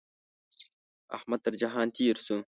[1.17, 2.37] احمد تر جهان تېر شو.